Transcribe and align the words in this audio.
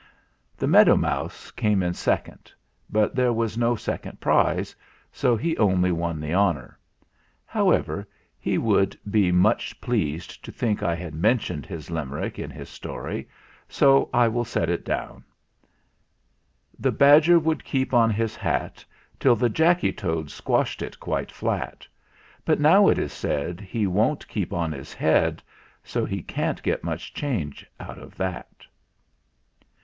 The 0.57 0.65
meadow 0.65 0.97
mouse 0.97 1.51
came 1.51 1.83
in 1.83 1.93
second; 1.93 2.51
but 2.89 3.13
there 3.13 3.31
was 3.31 3.55
no 3.55 3.75
second 3.75 4.19
prize, 4.19 4.75
so 5.11 5.37
he 5.37 5.55
only 5.57 5.91
won 5.91 6.19
the 6.19 6.33
honor. 6.33 6.79
However, 7.45 8.07
he 8.39 8.57
would 8.57 8.97
be 9.11 9.31
much 9.31 9.79
pleased 9.79 10.39
300 10.41 10.41
THE 10.41 10.41
FLINT 10.41 10.41
HEART 10.41 10.43
to 10.43 10.83
think 10.83 10.83
I 10.83 10.95
had 11.03 11.13
mentioned 11.13 11.65
his 11.67 11.91
Limerick 11.91 12.39
in 12.39 12.49
this 12.49 12.71
story, 12.71 13.29
so 13.69 14.09
I 14.11 14.27
will 14.27 14.43
set 14.43 14.71
it 14.71 14.83
down: 14.83 15.23
The 16.79 16.91
badger 16.91 17.37
would 17.37 17.63
keep 17.63 17.93
on 17.93 18.09
his 18.09 18.35
hat 18.35 18.83
Till 19.19 19.35
the 19.35 19.49
Jacky 19.49 19.93
Toads 19.93 20.33
squashed 20.33 20.81
it 20.81 20.99
quite 20.99 21.31
flat; 21.31 21.87
But 22.43 22.59
now, 22.59 22.87
it 22.87 22.97
is 22.97 23.13
said, 23.13 23.59
He 23.61 23.85
won't 23.85 24.27
keep 24.27 24.51
on 24.51 24.71
his 24.71 24.95
head; 24.95 25.43
So 25.83 26.05
he 26.05 26.23
can't 26.23 26.63
get 26.63 26.83
much 26.83 27.13
change 27.13 27.63
out 27.79 27.99
of 27.99 28.17
that. 28.17 28.65